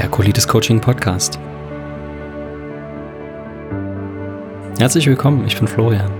[0.00, 1.38] der Colitis Coaching Podcast.
[4.78, 6.10] Herzlich willkommen, ich bin Florian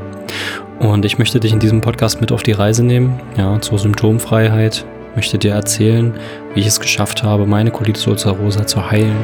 [0.80, 4.84] und ich möchte dich in diesem Podcast mit auf die Reise nehmen, ja, zur Symptomfreiheit,
[5.14, 6.12] möchte dir erzählen,
[6.52, 9.16] wie ich es geschafft habe, meine Colitis ulcerosa zu heilen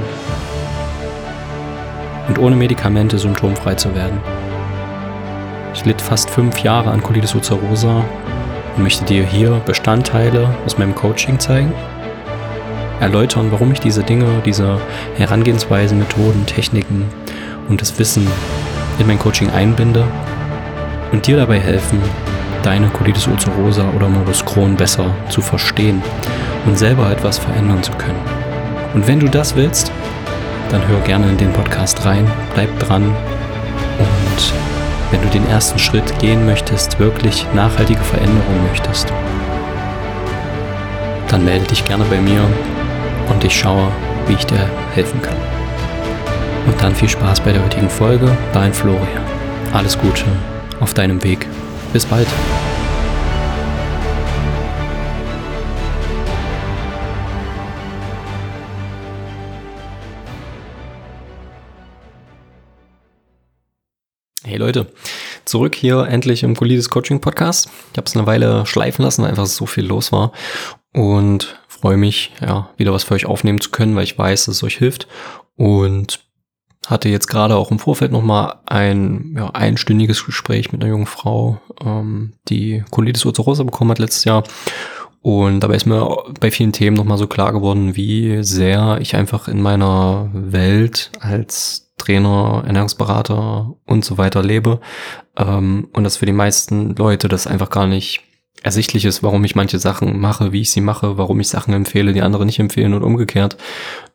[2.28, 4.18] und ohne Medikamente symptomfrei zu werden.
[5.74, 8.02] Ich litt fast fünf Jahre an Colitis ulcerosa
[8.74, 11.74] und möchte dir hier Bestandteile aus meinem Coaching zeigen
[13.00, 14.78] erläutern, warum ich diese Dinge, diese
[15.16, 17.04] Herangehensweisen, Methoden, Techniken
[17.68, 18.26] und das Wissen
[18.98, 20.04] in mein Coaching einbinde
[21.12, 22.00] und dir dabei helfen,
[22.62, 26.02] deine Colitis ulcerosa oder Morbus Crohn besser zu verstehen
[26.64, 28.20] und selber etwas verändern zu können.
[28.94, 29.92] Und wenn du das willst,
[30.70, 33.04] dann hör gerne in den Podcast rein, bleib dran
[33.98, 34.52] und
[35.12, 39.12] wenn du den ersten Schritt gehen möchtest, wirklich nachhaltige Veränderungen möchtest,
[41.28, 42.40] dann melde dich gerne bei mir
[43.28, 43.90] und ich schaue,
[44.26, 45.36] wie ich dir helfen kann.
[46.66, 48.36] Und dann viel Spaß bei der heutigen Folge.
[48.52, 49.24] Dein Florian.
[49.72, 50.24] Alles Gute
[50.80, 51.46] auf deinem Weg.
[51.92, 52.28] Bis bald.
[64.44, 64.86] Hey Leute,
[65.44, 67.68] zurück hier endlich im Colitis Coaching Podcast.
[67.92, 70.32] Ich habe es eine Weile schleifen lassen, weil einfach so viel los war.
[70.92, 74.56] Und freue mich, ja, wieder was für euch aufnehmen zu können, weil ich weiß, dass
[74.56, 75.06] es euch hilft.
[75.56, 76.20] Und
[76.86, 81.60] hatte jetzt gerade auch im Vorfeld nochmal ein ja, einstündiges Gespräch mit einer jungen Frau,
[81.84, 84.44] ähm, die Colitis ulcerosa bekommen hat letztes Jahr.
[85.20, 89.48] Und dabei ist mir bei vielen Themen nochmal so klar geworden, wie sehr ich einfach
[89.48, 94.80] in meiner Welt als Trainer, Ernährungsberater und so weiter lebe.
[95.36, 98.22] Ähm, und dass für die meisten Leute das einfach gar nicht
[98.62, 102.12] ersichtlich ist, warum ich manche Sachen mache, wie ich sie mache, warum ich Sachen empfehle,
[102.12, 103.56] die andere nicht empfehlen und umgekehrt.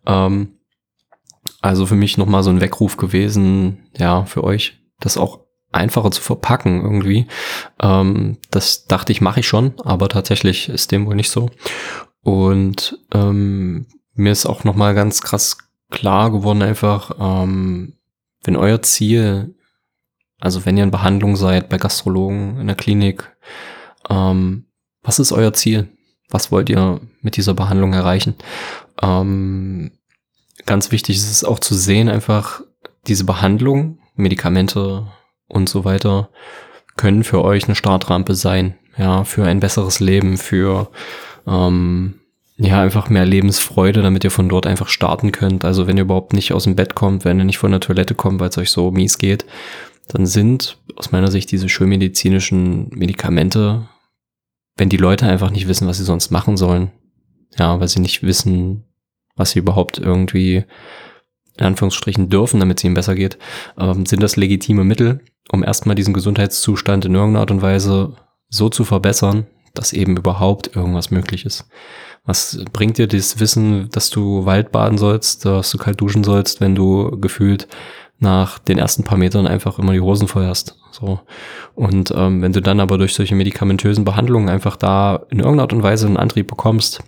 [0.06, 0.58] Ähm,
[1.62, 6.22] also für mich nochmal so ein Weckruf gewesen, ja, für euch, das auch einfacher zu
[6.22, 7.28] verpacken irgendwie.
[7.82, 11.50] Ähm, das dachte ich, mache ich schon, aber tatsächlich ist dem wohl nicht so.
[12.24, 15.58] Und ähm, mir ist auch nochmal ganz krass
[15.90, 17.94] klar geworden, einfach, ähm,
[18.44, 19.56] wenn euer Ziel,
[20.40, 23.36] also wenn ihr in Behandlung seid bei Gastrologen in der Klinik,
[24.10, 24.66] ähm,
[25.04, 25.90] was ist euer Ziel?
[26.30, 28.36] Was wollt ihr mit dieser Behandlung erreichen?
[29.02, 29.92] Ähm,
[30.66, 32.62] ganz wichtig ist es auch zu sehen, einfach
[33.08, 35.08] diese Behandlung, Medikamente
[35.48, 36.30] und so weiter
[36.98, 40.90] können für euch eine Startrampe sein, ja, für ein besseres Leben, für
[41.48, 42.16] ähm,
[42.58, 45.66] ja, einfach mehr Lebensfreude, damit ihr von dort einfach starten könnt.
[45.66, 48.14] Also wenn ihr überhaupt nicht aus dem Bett kommt, wenn ihr nicht von der Toilette
[48.14, 49.46] kommt, weil es euch so mies geht,
[50.08, 53.88] dann sind aus meiner Sicht diese schulmedizinischen Medikamente,
[54.78, 56.92] wenn die Leute einfach nicht wissen, was sie sonst machen sollen,
[57.58, 58.86] ja, weil sie nicht wissen,
[59.36, 60.66] was sie überhaupt irgendwie
[61.58, 63.38] in Anführungsstrichen dürfen, damit es ihnen besser geht,
[63.78, 65.22] ähm, sind das legitime Mittel,
[65.52, 68.16] um erstmal diesen Gesundheitszustand in irgendeiner Art und Weise
[68.50, 71.68] so zu verbessern, dass eben überhaupt irgendwas möglich ist.
[72.24, 76.62] Was bringt dir das Wissen, dass du Wald baden sollst, dass du kalt duschen sollst,
[76.62, 77.68] wenn du gefühlt
[78.20, 80.78] nach den ersten paar Metern einfach immer die Hosen voll hast.
[80.92, 81.20] So.
[81.74, 85.74] Und ähm, wenn du dann aber durch solche medikamentösen Behandlungen einfach da in irgendeiner Art
[85.74, 87.04] und Weise einen Antrieb bekommst,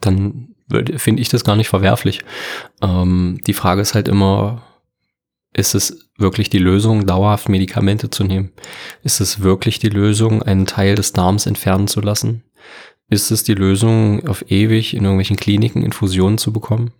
[0.00, 0.54] dann
[0.96, 2.22] finde ich das gar nicht verwerflich.
[2.82, 4.62] Ähm, die Frage ist halt immer,
[5.54, 8.52] ist es wirklich die Lösung, dauerhaft Medikamente zu nehmen?
[9.02, 12.44] Ist es wirklich die Lösung, einen Teil des Darms entfernen zu lassen?
[13.08, 16.92] Ist es die Lösung, auf ewig in irgendwelchen Kliniken Infusionen zu bekommen?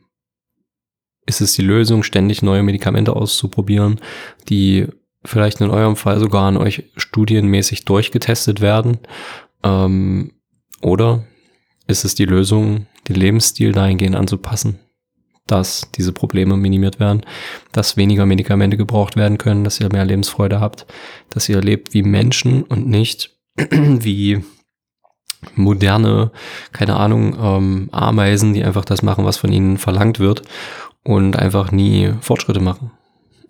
[1.29, 4.01] ist es die Lösung, ständig neue Medikamente auszuprobieren,
[4.49, 4.87] die
[5.25, 8.99] vielleicht in eurem Fall sogar an euch studienmäßig durchgetestet werden?
[9.63, 10.33] Ähm,
[10.81, 11.25] oder
[11.87, 14.79] ist es die Lösung, den Lebensstil dahingehend anzupassen,
[15.47, 17.23] dass diese Probleme minimiert werden,
[17.73, 20.87] dass weniger Medikamente gebraucht werden können, dass ihr mehr Lebensfreude habt,
[21.31, 24.43] dass ihr lebt wie Menschen und nicht wie
[25.55, 26.33] moderne,
[26.73, 30.43] keine Ahnung, ähm, Ameisen, die einfach das machen, was von ihnen verlangt wird
[31.05, 32.91] und einfach nie Fortschritte machen.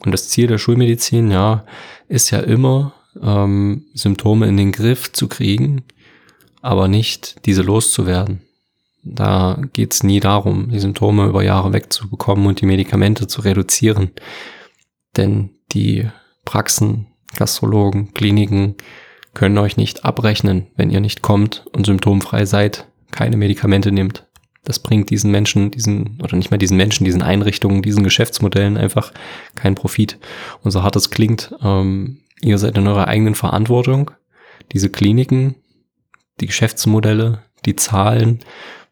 [0.05, 1.65] Und das Ziel der Schulmedizin, ja,
[2.09, 5.83] ist ja immer, ähm, Symptome in den Griff zu kriegen,
[6.62, 8.43] aber nicht diese loszuwerden.
[9.03, 14.11] Da geht's nie darum, die Symptome über Jahre wegzubekommen und die Medikamente zu reduzieren.
[15.17, 16.09] Denn die
[16.45, 17.06] Praxen,
[17.37, 18.77] Gastrologen, Kliniken
[19.35, 24.27] können euch nicht abrechnen, wenn ihr nicht kommt und symptomfrei seid, keine Medikamente nehmt.
[24.69, 29.15] Das bringt diesen Menschen, diesen, oder nicht mehr diesen Menschen, diesen Einrichtungen, diesen Geschäftsmodellen einfach
[29.55, 30.19] keinen Profit.
[30.62, 34.11] Und so hart es klingt, ähm, ihr seid in eurer eigenen Verantwortung.
[34.73, 35.55] Diese Kliniken,
[36.41, 38.41] die Geschäftsmodelle, die Zahlen,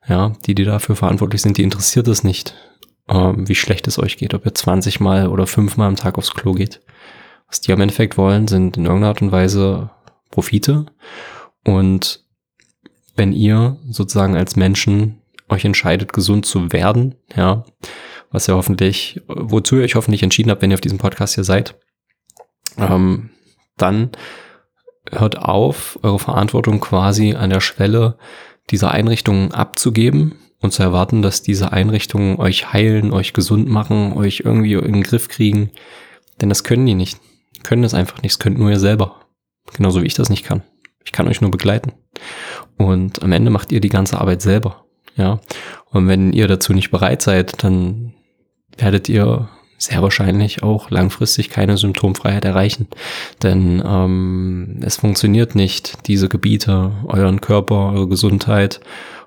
[0.08, 2.54] ja, die, die dafür verantwortlich sind, die interessiert es nicht,
[3.10, 6.16] ähm, wie schlecht es euch geht, ob ihr 20 Mal oder 5 Mal am Tag
[6.16, 6.80] aufs Klo geht.
[7.48, 9.90] Was die am Endeffekt wollen, sind in irgendeiner Art und Weise
[10.30, 10.86] Profite.
[11.66, 12.24] Und
[13.14, 17.64] wenn ihr sozusagen als Menschen euch entscheidet, gesund zu werden, ja,
[18.30, 21.44] was ihr hoffentlich, wozu ihr euch hoffentlich entschieden habt, wenn ihr auf diesem Podcast hier
[21.44, 21.78] seid,
[22.78, 23.30] ähm,
[23.76, 24.10] dann
[25.10, 28.18] hört auf, eure Verantwortung quasi an der Schwelle
[28.70, 34.42] dieser Einrichtungen abzugeben und zu erwarten, dass diese Einrichtungen euch heilen, euch gesund machen, euch
[34.44, 35.70] irgendwie in den Griff kriegen.
[36.40, 37.20] Denn das können die nicht.
[37.62, 38.34] Können es einfach nicht.
[38.34, 39.20] Das könnt nur ihr selber.
[39.74, 40.62] Genauso wie ich das nicht kann.
[41.04, 41.92] Ich kann euch nur begleiten.
[42.76, 44.85] Und am Ende macht ihr die ganze Arbeit selber.
[45.16, 45.40] Ja.
[45.90, 48.12] Und wenn ihr dazu nicht bereit seid, dann
[48.76, 49.48] werdet ihr
[49.78, 52.88] sehr wahrscheinlich auch langfristig keine Symptomfreiheit erreichen.
[53.42, 58.80] Denn ähm, es funktioniert nicht, diese Gebiete, euren Körper, eure Gesundheit,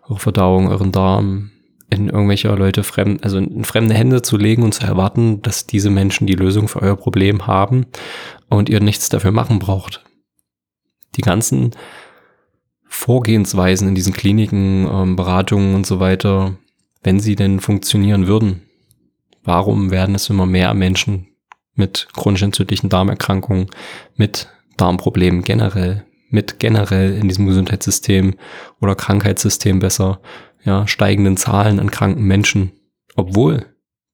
[0.07, 1.51] eure Verdauung, euren Darm
[1.91, 5.89] in irgendwelche Leute fremd, also in fremde Hände zu legen und zu erwarten, dass diese
[5.89, 7.87] Menschen die Lösung für euer Problem haben
[8.47, 10.03] und ihr nichts dafür machen braucht.
[11.15, 11.71] Die ganzen
[12.99, 16.55] Vorgehensweisen in diesen Kliniken, ähm, Beratungen und so weiter,
[17.01, 18.63] wenn sie denn funktionieren würden,
[19.41, 21.27] warum werden es immer mehr Menschen
[21.75, 23.67] mit chronisch entzündlichen Darmerkrankungen,
[24.17, 28.35] mit Darmproblemen generell, mit generell in diesem Gesundheitssystem
[28.81, 30.19] oder Krankheitssystem besser,
[30.65, 32.73] ja, steigenden Zahlen an kranken Menschen,
[33.15, 33.65] obwohl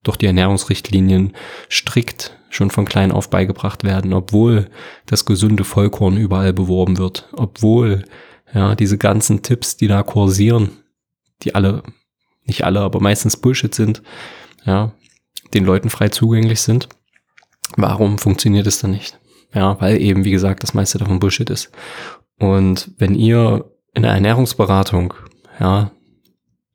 [0.04, 1.32] durch die Ernährungsrichtlinien
[1.68, 4.70] strikt schon von klein auf beigebracht werden, obwohl
[5.06, 8.04] das gesunde Vollkorn überall beworben wird, obwohl
[8.56, 10.70] ja diese ganzen Tipps, die da kursieren,
[11.42, 11.82] die alle,
[12.44, 14.02] nicht alle, aber meistens Bullshit sind,
[14.64, 14.92] ja,
[15.54, 16.88] den Leuten frei zugänglich sind.
[17.76, 19.18] Warum funktioniert es dann nicht?
[19.52, 21.70] Ja, weil eben, wie gesagt, das meiste davon Bullshit ist.
[22.38, 25.14] Und wenn ihr in der Ernährungsberatung,
[25.60, 25.90] ja,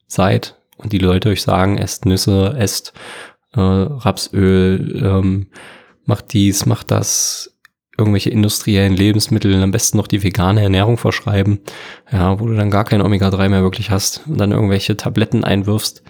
[0.07, 2.93] seid und die Leute euch sagen, esst Nüsse, esst
[3.53, 5.47] äh, Rapsöl, ähm,
[6.05, 7.50] macht dies, macht das,
[8.01, 11.59] irgendwelche industriellen Lebensmittel, am besten noch die vegane Ernährung verschreiben,
[12.11, 16.03] ja, wo du dann gar kein Omega-3 mehr wirklich hast und dann irgendwelche Tabletten einwirfst,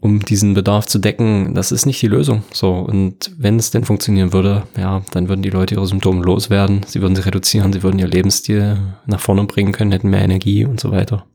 [0.00, 2.42] um diesen Bedarf zu decken, das ist nicht die Lösung.
[2.52, 6.80] So, und wenn es denn funktionieren würde, ja, dann würden die Leute ihre Symptome loswerden,
[6.86, 10.64] sie würden sie reduzieren, sie würden ihr Lebensstil nach vorne bringen können, hätten mehr Energie
[10.64, 11.26] und so weiter.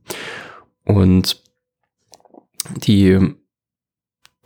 [0.84, 1.44] Und
[2.88, 3.20] die,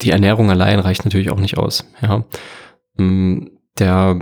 [0.01, 1.85] die Ernährung allein reicht natürlich auch nicht aus.
[2.01, 2.25] Ja.
[2.97, 3.47] Mm,
[3.77, 4.19] der,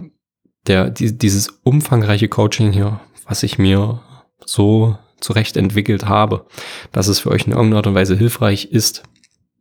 [0.67, 4.01] der, die, dieses umfangreiche Coaching hier, was ich mir
[4.45, 6.45] so zurecht entwickelt habe,
[6.91, 9.03] dass es für euch in irgendeiner Art und Weise hilfreich ist,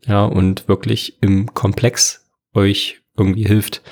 [0.06, 2.24] ja, und wirklich im Komplex
[2.54, 3.82] euch irgendwie hilft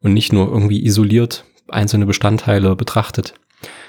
[0.00, 3.34] und nicht nur irgendwie isoliert einzelne Bestandteile betrachtet.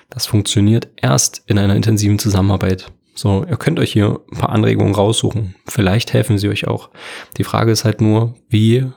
[0.10, 2.92] Das funktioniert erst in einer intensiven Zusammenarbeit.
[3.16, 5.56] So, ihr könnt euch hier ein paar Anregungen raussuchen.
[5.68, 6.90] Vielleicht helfen sie euch auch.
[7.38, 8.92] Die Frage ist halt nur, wie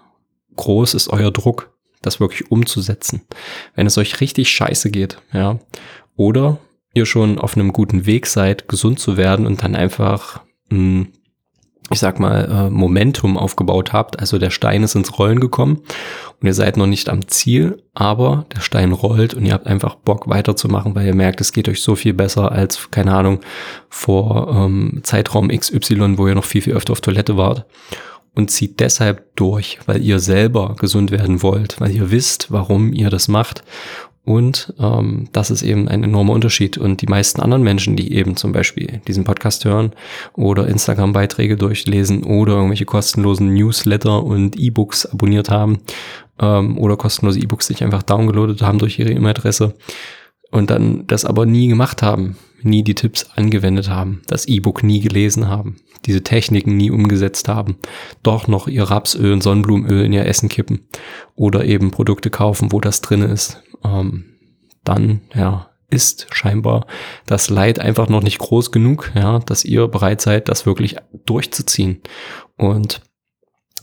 [0.56, 1.71] groß ist euer Druck,
[2.02, 3.22] das wirklich umzusetzen?
[3.75, 5.58] Wenn es euch richtig scheiße geht, ja,
[6.16, 6.58] oder
[6.94, 11.08] ihr schon auf einem guten Weg seid, gesund zu werden und dann einfach mh, hm,
[11.93, 14.19] ich sag mal, äh, Momentum aufgebaut habt.
[14.19, 15.82] Also der Stein ist ins Rollen gekommen
[16.40, 19.96] und ihr seid noch nicht am Ziel, aber der Stein rollt und ihr habt einfach
[19.96, 23.40] Bock weiterzumachen, weil ihr merkt, es geht euch so viel besser als, keine Ahnung,
[23.88, 27.67] vor ähm, Zeitraum XY, wo ihr noch viel, viel öfter auf Toilette wart.
[28.34, 33.10] Und zieht deshalb durch, weil ihr selber gesund werden wollt, weil ihr wisst, warum ihr
[33.10, 33.62] das macht
[34.24, 36.79] und ähm, das ist eben ein enormer Unterschied.
[36.79, 39.93] Und die meisten anderen Menschen, die eben zum Beispiel diesen Podcast hören
[40.34, 45.81] oder Instagram-Beiträge durchlesen oder irgendwelche kostenlosen Newsletter und E-Books abonniert haben
[46.41, 49.74] ähm, oder kostenlose E-Books sich einfach downgeloadet haben durch ihre E-Mail-Adresse
[50.53, 55.01] und dann das aber nie gemacht haben, nie die Tipps angewendet haben, das E-Book nie
[55.01, 57.79] gelesen haben, diese Techniken nie umgesetzt haben,
[58.23, 60.87] doch noch ihr Rapsöl und Sonnenblumenöl in ihr Essen kippen
[61.35, 64.25] oder eben Produkte kaufen, wo das drin ist ähm,
[64.85, 66.87] dann ja ist scheinbar
[67.27, 72.01] das Leid einfach noch nicht groß genug, ja, dass ihr bereit seid, das wirklich durchzuziehen.
[72.56, 73.03] Und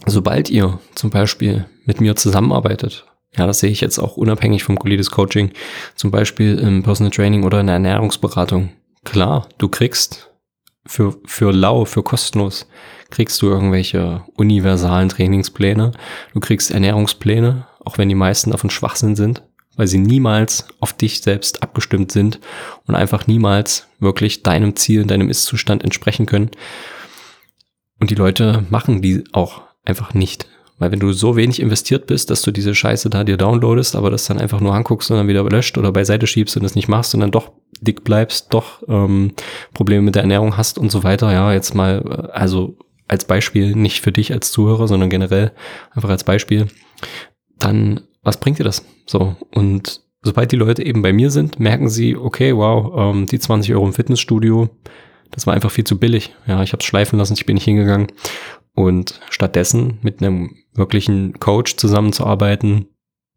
[0.07, 4.77] sobald ihr zum Beispiel mit mir zusammenarbeitet, ja, das sehe ich jetzt auch unabhängig vom
[4.77, 5.51] Colitis Coaching,
[5.95, 8.71] zum Beispiel im Personal Training oder in der Ernährungsberatung.
[9.05, 10.31] Klar, du kriegst
[10.85, 12.67] für, für lau, für kostenlos,
[13.09, 15.91] kriegst du irgendwelche universalen Trainingspläne.
[16.33, 19.43] Du kriegst Ernährungspläne, auch wenn die meisten davon Schwachsinn sind
[19.79, 22.41] weil sie niemals auf dich selbst abgestimmt sind
[22.85, 26.51] und einfach niemals wirklich deinem Ziel, deinem Ist-Zustand entsprechen können.
[27.97, 30.47] Und die Leute machen die auch einfach nicht,
[30.79, 34.09] Weil wenn du so wenig investiert bist, dass du diese Scheiße da dir downloadest, aber
[34.09, 36.87] das dann einfach nur anguckst und dann wieder löscht oder beiseite schiebst und das nicht
[36.87, 39.33] machst und dann doch dick bleibst, doch ähm,
[39.73, 43.75] Probleme mit der Ernährung hast und so weiter, ja, jetzt mal, äh, also als Beispiel,
[43.75, 45.51] nicht für dich als Zuhörer, sondern generell
[45.91, 46.67] einfach als Beispiel,
[47.57, 48.85] dann was bringt dir das?
[49.05, 53.39] So, und sobald die Leute eben bei mir sind, merken sie, okay, wow, ähm, die
[53.39, 54.69] 20 Euro im Fitnessstudio,
[55.31, 56.35] das war einfach viel zu billig.
[56.47, 58.07] Ja, ich habe es schleifen lassen, ich bin nicht hingegangen.
[58.79, 62.87] Und stattdessen mit einem wirklichen Coach zusammenzuarbeiten,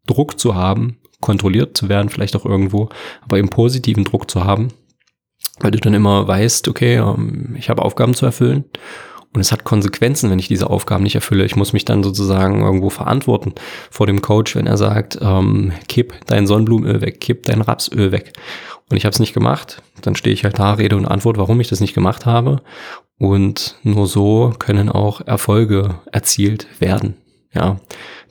[0.06, 2.90] Druck zu haben, kontrolliert zu werden, vielleicht auch irgendwo,
[3.22, 4.68] aber eben positiven Druck zu haben,
[5.58, 8.66] weil du dann immer weißt, okay, ähm, ich habe Aufgaben zu erfüllen
[9.34, 11.44] und es hat Konsequenzen, wenn ich diese Aufgaben nicht erfülle.
[11.44, 13.54] Ich muss mich dann sozusagen irgendwo verantworten
[13.90, 18.34] vor dem Coach, wenn er sagt, ähm, kipp dein Sonnenblumenöl weg, kipp dein Rapsöl weg.
[18.90, 19.82] Und ich habe es nicht gemacht.
[20.02, 22.60] Dann stehe ich halt da, Rede und Antwort, warum ich das nicht gemacht habe.
[23.18, 27.14] Und nur so können auch Erfolge erzielt werden.
[27.54, 27.76] Ja,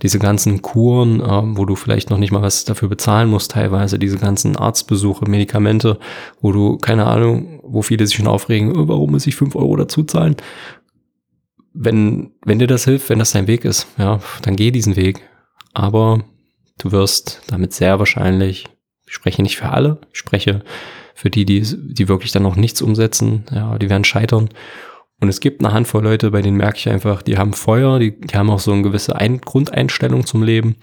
[0.01, 3.99] diese ganzen Kuren, ähm, wo du vielleicht noch nicht mal was dafür bezahlen musst, teilweise
[3.99, 5.99] diese ganzen Arztbesuche, Medikamente,
[6.41, 10.03] wo du keine Ahnung, wo viele sich schon aufregen, warum muss ich fünf Euro dazu
[10.03, 10.35] zahlen?
[11.73, 15.21] Wenn, wenn dir das hilft, wenn das dein Weg ist, ja, dann geh diesen Weg.
[15.73, 16.23] Aber
[16.77, 18.65] du wirst damit sehr wahrscheinlich,
[19.05, 20.63] ich spreche nicht für alle, ich spreche
[21.15, 24.49] für die, die, die wirklich dann noch nichts umsetzen, ja, die werden scheitern.
[25.21, 28.19] Und es gibt eine Handvoll Leute, bei denen merke ich einfach, die haben Feuer, die,
[28.19, 30.77] die haben auch so eine gewisse Ein Grundeinstellung zum Leben.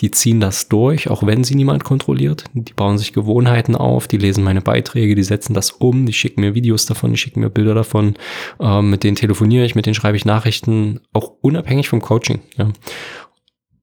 [0.00, 2.44] Die ziehen das durch, auch wenn sie niemand kontrolliert.
[2.54, 6.40] Die bauen sich Gewohnheiten auf, die lesen meine Beiträge, die setzen das um, die schicken
[6.40, 8.14] mir Videos davon, die schicken mir Bilder davon.
[8.58, 12.40] Ähm, mit denen telefoniere ich, mit denen schreibe ich Nachrichten, auch unabhängig vom Coaching.
[12.56, 12.72] Ja.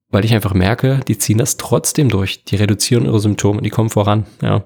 [0.10, 2.44] Weil ich einfach merke, die ziehen das trotzdem durch.
[2.46, 4.26] Die reduzieren ihre Symptome, die kommen voran.
[4.42, 4.64] Ja.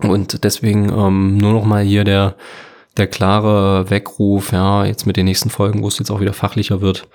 [0.00, 2.34] Und deswegen ähm, nur noch mal hier der
[2.96, 6.80] der klare Weckruf, ja, jetzt mit den nächsten Folgen, wo es jetzt auch wieder fachlicher
[6.80, 7.08] wird.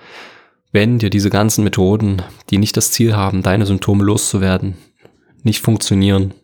[0.72, 4.76] Wenn dir diese ganzen Methoden, die nicht das Ziel haben, deine Symptome loszuwerden,
[5.42, 6.34] nicht funktionieren,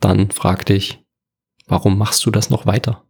[0.00, 1.04] dann frag dich,
[1.66, 3.04] warum machst du das noch weiter?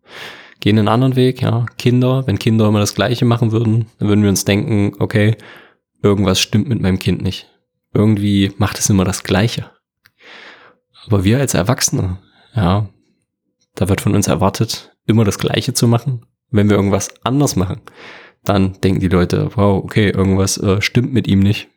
[0.60, 1.66] Geh einen anderen Weg, ja.
[1.78, 5.36] Kinder, wenn Kinder immer das Gleiche machen würden, dann würden wir uns denken, okay,
[6.02, 7.48] irgendwas stimmt mit meinem Kind nicht.
[7.92, 9.70] Irgendwie macht es immer das Gleiche.
[11.06, 12.18] Aber wir als Erwachsene,
[12.54, 12.88] ja,
[13.74, 16.26] da wird von uns erwartet, immer das Gleiche zu machen.
[16.50, 17.80] Wenn wir irgendwas anders machen,
[18.44, 21.68] dann denken die Leute, wow, okay, irgendwas äh, stimmt mit ihm nicht.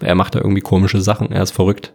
[0.00, 1.94] Er macht da irgendwie komische Sachen, er ist verrückt.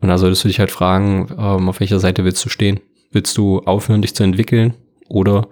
[0.00, 2.80] Und da solltest du dich halt fragen, ähm, auf welcher Seite willst du stehen?
[3.12, 4.74] Willst du aufhören, dich zu entwickeln?
[5.08, 5.48] Oder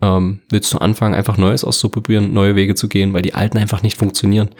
[0.00, 3.82] ähm, willst du anfangen, einfach Neues auszuprobieren, neue Wege zu gehen, weil die alten einfach
[3.82, 4.50] nicht funktionieren?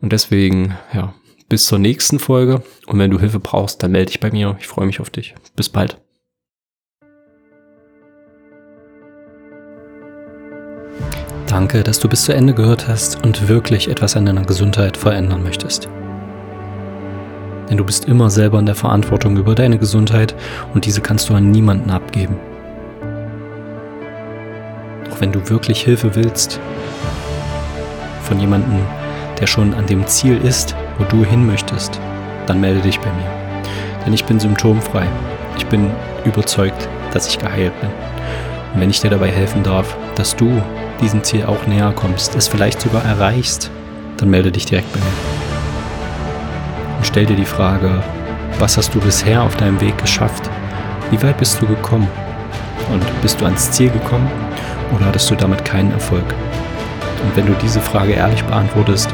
[0.00, 1.14] Und deswegen, ja,
[1.48, 2.62] bis zur nächsten Folge.
[2.86, 4.56] Und wenn du Hilfe brauchst, dann melde dich bei mir.
[4.60, 5.34] Ich freue mich auf dich.
[5.54, 6.00] Bis bald.
[11.46, 15.44] Danke, dass du bis zu Ende gehört hast und wirklich etwas an deiner Gesundheit verändern
[15.44, 15.88] möchtest.
[17.70, 20.34] Denn du bist immer selber in der Verantwortung über deine Gesundheit
[20.74, 22.36] und diese kannst du an niemanden abgeben.
[25.08, 26.58] Doch wenn du wirklich Hilfe willst,
[28.22, 28.80] von jemandem,
[29.40, 32.00] der schon an dem Ziel ist, wo du hin möchtest,
[32.46, 33.62] dann melde dich bei mir.
[34.04, 35.06] Denn ich bin symptomfrei.
[35.56, 35.90] Ich bin
[36.24, 37.90] überzeugt, dass ich geheilt bin.
[38.74, 40.60] Und wenn ich dir dabei helfen darf, dass du
[41.00, 43.70] diesem Ziel auch näher kommst, es vielleicht sogar erreichst,
[44.16, 45.06] dann melde dich direkt bei mir.
[46.98, 48.02] Und stell dir die Frage,
[48.58, 50.50] was hast du bisher auf deinem Weg geschafft?
[51.10, 52.08] Wie weit bist du gekommen?
[52.90, 54.30] Und bist du ans Ziel gekommen
[54.94, 56.24] oder hattest du damit keinen Erfolg?
[57.22, 59.10] Und wenn du diese Frage ehrlich beantwortest,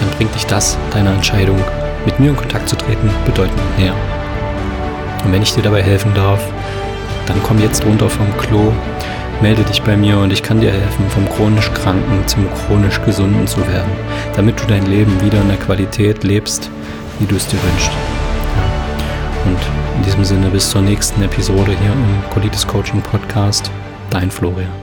[0.00, 1.58] dann bringt dich das deiner Entscheidung,
[2.04, 3.94] mit mir in Kontakt zu treten, bedeutend näher.
[5.24, 6.40] Und wenn ich dir dabei helfen darf,
[7.26, 8.72] dann komm jetzt runter vom Klo
[9.42, 13.46] melde dich bei mir und ich kann dir helfen, vom chronisch Kranken zum chronisch Gesunden
[13.46, 13.90] zu werden,
[14.36, 16.70] damit du dein Leben wieder in der Qualität lebst,
[17.18, 17.90] wie du es dir wünschst.
[19.44, 19.58] Und
[19.96, 23.70] in diesem Sinne bis zur nächsten Episode hier im Colitis Coaching Podcast.
[24.10, 24.81] Dein Florian.